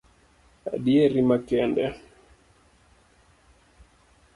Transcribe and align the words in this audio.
Adieri 0.73 1.21
makende 1.29 1.85